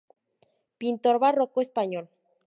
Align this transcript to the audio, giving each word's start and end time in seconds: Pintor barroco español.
Pintor 0.79 1.15
barroco 1.23 1.61
español. 1.65 2.05